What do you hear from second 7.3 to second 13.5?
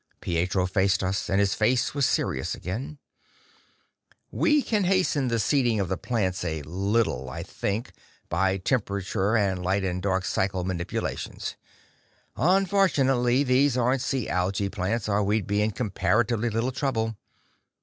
think, by temperature and light and dark cycle manipulations. Unfortunately,